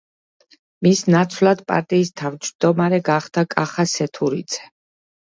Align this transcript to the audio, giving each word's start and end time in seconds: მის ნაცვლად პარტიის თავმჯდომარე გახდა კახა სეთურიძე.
მის 0.85 1.01
ნაცვლად 1.15 1.59
პარტიის 1.71 2.09
თავმჯდომარე 2.21 2.99
გახდა 3.09 3.43
კახა 3.51 3.85
სეთურიძე. 3.93 4.65